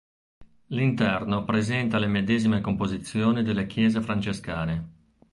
[0.69, 4.89] L'interno presenta le medesime composizioni delle chiese francescane.